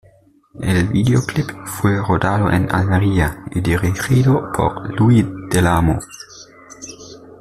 El 0.61 0.87
videoclip 0.87 1.51
fue 1.67 2.01
rodado 2.03 2.49
en 2.49 2.71
Almería, 2.73 3.45
y 3.53 3.61
dirigido 3.61 4.51
por 4.51 4.99
Luis 4.99 5.27
del 5.51 5.67
Amo. 5.67 5.99